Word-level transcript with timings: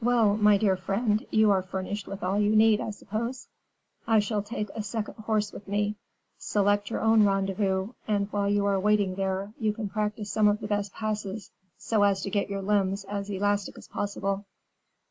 "Well, 0.00 0.38
my 0.38 0.56
dear 0.56 0.78
friend, 0.78 1.26
you 1.30 1.50
are 1.50 1.60
furnished 1.60 2.06
with 2.06 2.22
all 2.22 2.38
you 2.40 2.56
need, 2.56 2.80
I 2.80 2.88
suppose?" 2.88 3.48
"I 4.06 4.18
shall 4.18 4.40
take 4.40 4.70
a 4.74 4.82
second 4.82 5.16
horse 5.18 5.52
with 5.52 5.68
me. 5.68 5.96
Select 6.38 6.88
your 6.88 7.02
own 7.02 7.24
rendezvous, 7.26 7.92
and 8.08 8.26
while 8.32 8.48
you 8.48 8.64
are 8.64 8.80
waiting 8.80 9.16
there, 9.16 9.52
you 9.60 9.74
can 9.74 9.90
practice 9.90 10.30
some 10.32 10.48
of 10.48 10.60
the 10.60 10.68
best 10.68 10.94
passes, 10.94 11.50
so 11.76 12.02
as 12.02 12.22
to 12.22 12.30
get 12.30 12.48
your 12.48 12.62
limbs 12.62 13.04
as 13.10 13.28
elastic 13.28 13.76
as 13.76 13.86
possible." 13.88 14.46